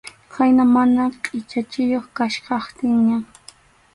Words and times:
Khayna 0.35 0.63
mana 0.75 1.03
qʼichachiyuq 1.23 2.05
kachkaptinñan. 2.17 3.23